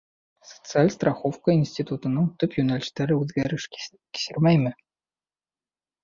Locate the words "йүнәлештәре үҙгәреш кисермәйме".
2.59-4.73